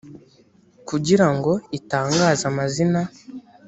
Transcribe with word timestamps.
kugirango 0.87 1.51
itangaze 1.77 2.43
amazina 2.51 3.01